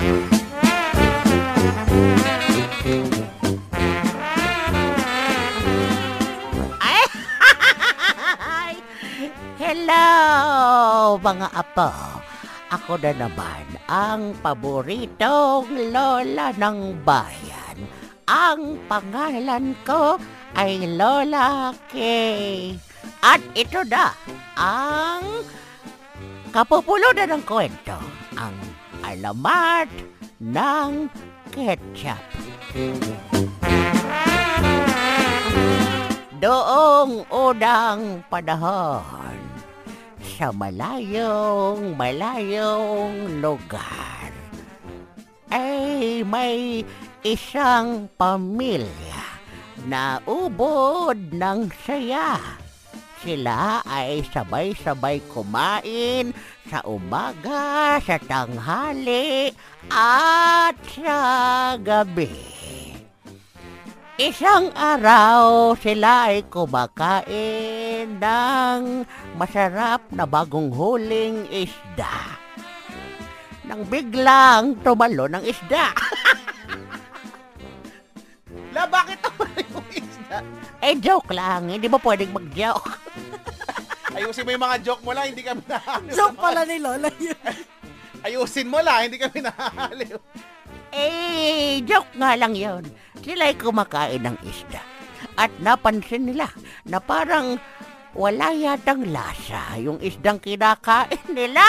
Hello, 9.60 11.20
mga 11.20 11.52
apo. 11.52 11.92
Ako 12.72 12.96
na 12.96 13.12
naman 13.12 13.76
ang 13.92 14.32
paboritong 14.40 15.68
lola 15.92 16.48
ng 16.56 17.04
bayan. 17.04 17.76
Ang 18.24 18.80
pangalan 18.88 19.76
ko 19.84 20.16
ay 20.56 20.80
Lola 20.96 21.76
Kay. 21.92 22.72
At 23.20 23.44
ito 23.52 23.84
na 23.84 24.16
ang 24.56 25.44
kapupulunan 26.56 27.36
ng 27.36 27.44
kwento. 27.44 28.00
Ang 28.40 28.69
alamat 29.10 29.90
ng 30.38 31.10
ketchup. 31.50 32.22
Doong 36.40 37.26
unang 37.28 38.24
panahon, 38.30 39.36
sa 40.22 40.54
malayong 40.54 41.98
malayong 41.98 43.42
lugar, 43.42 44.30
ay 45.50 46.22
may 46.24 46.86
isang 47.26 48.08
pamilya 48.14 49.20
na 49.84 50.22
ubod 50.24 51.18
ng 51.34 51.68
saya. 51.84 52.59
Sila 53.20 53.84
ay 53.84 54.24
sabay-sabay 54.32 55.20
kumain 55.28 56.32
sa 56.72 56.80
umaga, 56.88 58.00
sa 58.00 58.16
tanghali, 58.16 59.52
at 59.92 60.72
sa 60.88 61.20
gabi. 61.76 62.32
Isang 64.16 64.72
araw 64.72 65.76
sila 65.80 66.32
ay 66.32 66.44
kumakain 66.48 68.20
ng 68.20 69.04
masarap 69.36 70.00
na 70.12 70.24
bagong 70.24 70.72
huling 70.72 71.44
isda. 71.48 72.36
Nang 73.68 73.84
biglang 73.88 74.76
tumalo 74.80 75.28
ng 75.28 75.44
isda. 75.44 75.92
La, 78.76 78.84
bakit 78.88 79.20
naman 79.24 79.48
yung 79.72 79.88
isda? 79.88 80.44
eh, 80.84 80.94
joke 81.00 81.32
lang. 81.32 81.72
Hindi 81.72 81.88
ba 81.88 82.00
pwedeng 82.00 82.32
mag-joke? 82.36 82.99
Ayusin 84.20 84.44
mo 84.44 84.50
yung 84.52 84.64
mga 84.68 84.78
joke 84.84 85.00
mo 85.00 85.12
lang, 85.16 85.32
hindi 85.32 85.40
kami 85.40 85.64
nahaliw. 85.64 86.12
Joke 86.12 86.36
pala 86.36 86.60
ni 86.68 86.76
Lola 86.76 87.08
yun. 87.16 87.40
Ayusin 88.28 88.68
mo 88.68 88.78
lang, 88.84 89.08
hindi 89.08 89.16
kami 89.16 89.38
nahaliw. 89.40 90.20
Eh, 90.92 91.80
joke 91.88 92.12
nga 92.20 92.36
lang 92.36 92.52
yon. 92.52 92.84
Sila 93.24 93.48
ay 93.48 93.56
kumakain 93.56 94.20
ng 94.20 94.36
isda. 94.44 94.84
At 95.40 95.48
napansin 95.64 96.28
nila 96.28 96.52
na 96.84 97.00
parang 97.00 97.56
wala 98.12 98.52
yatang 98.52 99.08
lasa 99.08 99.80
yung 99.80 99.96
isdang 100.04 100.36
kinakain 100.36 101.24
nila. 101.38 101.64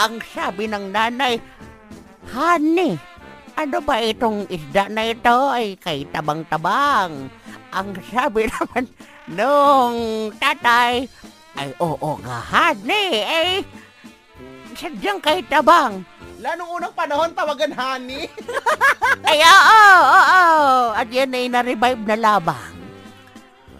Ang 0.00 0.24
sabi 0.32 0.72
ng 0.72 0.88
nanay, 0.88 1.36
Honey, 2.32 2.96
ano 3.52 3.78
ba 3.84 4.00
itong 4.00 4.48
isda 4.48 4.88
na 4.88 5.12
ito 5.12 5.52
ay 5.52 5.76
kay 5.76 6.08
tabang-tabang? 6.08 7.28
Ang 7.68 7.88
sabi 8.08 8.48
naman 8.52 8.84
nung 9.28 9.96
tatay, 10.40 11.04
ay 11.56 11.72
oo 11.80 12.10
nga, 12.20 12.38
honey, 12.52 13.10
eh, 13.24 13.64
sadyang 14.76 15.20
kay 15.24 15.40
tabang. 15.48 16.04
La, 16.36 16.52
nung 16.52 16.68
unang 16.68 16.92
panahon, 16.92 17.32
tawagan 17.32 17.72
honey. 17.72 18.28
Ay, 19.28 19.40
oo, 19.40 19.88
oo. 20.04 20.92
At 20.92 21.08
yan 21.08 21.32
ay 21.32 21.48
na-revive 21.48 22.04
na 22.04 22.16
labang. 22.20 22.76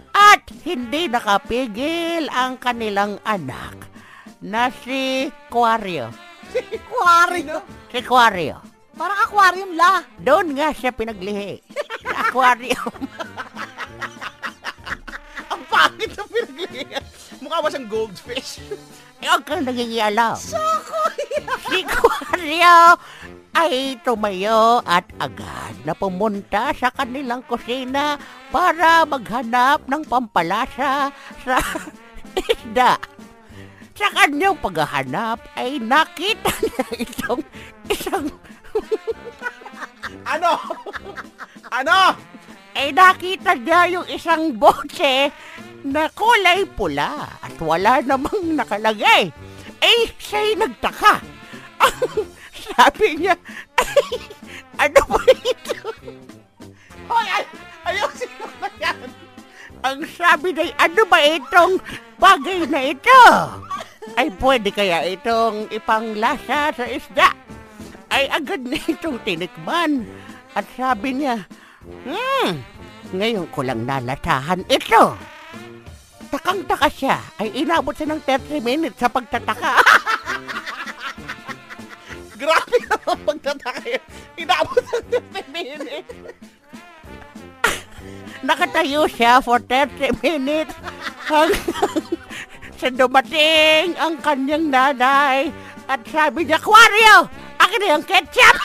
At 0.09 0.41
hindi 0.65 1.05
nakapigil 1.05 2.25
ang 2.33 2.57
kanilang 2.57 3.21
anak 3.21 3.77
na 4.41 4.73
si 4.73 5.29
Quario. 5.53 6.09
Aquarium. 6.49 7.61
Si 7.93 7.99
Quario. 8.01 8.57
Parang 8.97 9.19
aquarium 9.21 9.71
la. 9.77 10.01
Doon 10.17 10.57
nga 10.57 10.73
siya 10.73 10.89
pinaglihi. 10.89 11.61
Aquarium. 12.25 12.97
Mukha 17.57 17.65
ba 17.65 17.73
siyang 17.73 17.89
goldfish? 17.89 18.61
Huwag 19.25 19.41
kang 19.49 19.65
nangingialam. 19.65 20.37
Si 20.37 21.81
Quario 21.89 22.77
ay 23.65 23.97
tumayo 24.05 24.85
at 24.85 25.09
agad 25.17 25.73
na 25.81 25.97
pumunta 25.97 26.69
sa 26.77 26.93
kanilang 26.93 27.41
kusina 27.49 28.21
para 28.53 29.09
maghanap 29.09 29.81
ng 29.89 30.05
pampalasa 30.05 31.09
sa 31.41 31.57
isda. 32.45 33.01
Sa 33.97 34.05
kanyang 34.13 34.61
paghahanap 34.61 35.41
ay 35.57 35.81
nakita 35.81 36.53
niya 36.61 37.09
itong 37.09 37.41
isang 37.89 38.29
Ano? 40.29 40.61
ano? 41.73 41.97
Ay 42.77 42.93
nakita 42.93 43.57
niya 43.57 43.81
yung 43.89 44.07
isang 44.07 44.53
botse 44.53 45.33
na 45.81 46.05
kulay 46.13 46.61
pula 46.77 47.25
at 47.41 47.57
wala 47.57 48.05
namang 48.05 48.53
nakalagay. 48.53 49.33
Eh, 49.81 50.01
siya'y 50.21 50.53
nagtaka. 50.61 51.21
Sabi 52.69 53.17
niya, 53.17 53.33
ay, 53.81 54.05
ano 54.77 55.01
ba 55.09 55.21
ito? 55.33 55.89
Hoy, 57.09 57.27
ay, 57.33 57.45
ayusin 57.89 58.31
mo 58.37 58.45
na 58.61 58.69
yan. 58.77 58.99
Ang 59.85 59.99
sabi 60.09 60.51
niya, 60.51 60.73
ano 60.75 61.01
ba 61.07 61.21
itong 61.21 61.79
bagay 62.17 62.65
na 62.67 62.81
ito? 62.81 63.21
Ay, 64.17 64.27
pwede 64.41 64.73
kaya 64.73 65.05
itong 65.07 65.69
ipanglasa 65.71 66.73
sa 66.75 66.85
isda? 66.89 67.31
Ay, 68.11 68.27
agad 68.27 68.65
na 68.65 68.75
itong 68.75 69.21
tinikman. 69.23 70.03
At 70.57 70.65
sabi 70.75 71.21
niya, 71.21 71.45
Hmm, 71.87 72.59
ngayon 73.15 73.47
ko 73.55 73.63
lang 73.63 73.87
nalatahan 73.87 74.59
ito. 74.67 75.15
Takang-taka 76.27 76.91
siya. 76.91 77.15
Ay, 77.39 77.63
inabot 77.63 77.95
siya 77.95 78.11
ng 78.11 78.19
30 78.19 78.59
minutes 78.59 78.99
sa 78.99 79.07
pagtataka. 79.07 79.79
Grabe 82.41 82.77
naman 82.83 83.17
pagtataka 83.23 83.83
yun. 83.87 84.03
Inabot 84.35 84.83
ng 84.83 85.03
50 85.31 85.55
minutes. 85.55 86.11
Nakatayo 88.47 89.07
siya 89.07 89.39
for 89.39 89.63
30 89.63 90.19
minutes 90.19 90.75
hanggang 91.25 92.03
sa 92.79 92.87
dumating 92.93 93.97
ang 93.97 94.21
kanyang 94.21 94.69
nanay 94.69 95.49
at 95.87 96.03
sabi 96.11 96.45
niya, 96.45 96.59
Aquario! 96.59 97.31
Akin 97.57 97.79
na 97.81 97.97
yung 97.97 98.05
ketchup! 98.05 98.56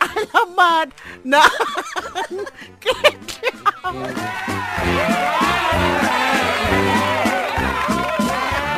alamat 0.00 0.88
ketchup. 2.80 3.96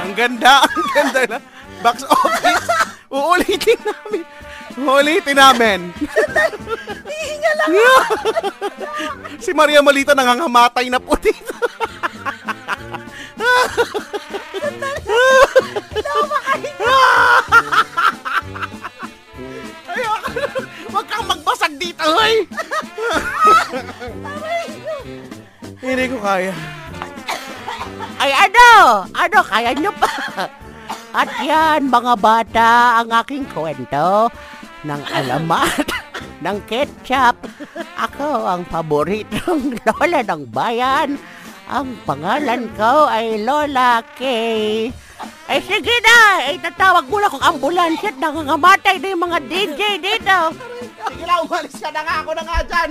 Ang 0.05 0.13
ganda, 0.31 0.63
ang 0.63 0.89
ganda 0.95 1.21
na. 1.27 1.39
Box 1.83 2.07
office. 2.07 2.71
Uulitin 3.11 3.81
namin. 3.83 4.23
Uulitin 4.79 5.35
namin. 5.35 5.81
Hihinga 7.03 7.53
lang. 7.59 7.71
si 9.45 9.51
Maria 9.51 9.83
Malita 9.83 10.15
nangangamatay 10.15 10.87
na 10.87 11.03
po 11.03 11.19
dito. 11.19 11.51
Hindi 25.95 26.11
ko 26.11 26.19
kaya. 26.19 26.51
Ay 28.19 28.35
ano? 28.35 28.67
Ano, 29.15 29.39
kaya 29.47 29.71
nyo 29.79 29.95
pa? 29.95 30.11
At 31.15 31.31
yan, 31.39 31.87
mga 31.87 32.19
bata, 32.19 32.99
ang 32.99 33.15
aking 33.23 33.47
kwento 33.55 34.27
ng 34.83 35.03
alamat 35.15 35.87
ng 36.43 36.59
ketchup. 36.67 37.39
Ako 37.95 38.27
ang 38.43 38.67
paboritong 38.67 39.79
lola 39.87 40.21
ng 40.27 40.43
bayan. 40.51 41.15
Ang 41.71 41.95
pangalan 42.03 42.67
ko 42.75 43.07
ay 43.07 43.47
Lola 43.47 44.03
Kay. 44.19 44.91
Ay 45.47 45.59
sige 45.63 45.95
na, 46.03 46.43
ay 46.51 46.59
tatawag 46.59 47.07
mo 47.07 47.23
na 47.23 47.31
kung 47.31 47.47
ambulansya 47.55 48.11
at 48.11 48.19
nangangamatay 48.19 48.99
na 48.99 49.15
yung 49.15 49.25
mga 49.31 49.39
DJ 49.47 49.81
dito. 50.03 50.39
Sige 51.07 51.23
lang, 51.23 51.47
umalis 51.47 51.79
ka 51.79 51.95
na 51.95 52.03
nga 52.03 52.15
ako 52.27 52.35
na 52.35 52.43
nga 52.43 52.59
dyan. 52.67 52.91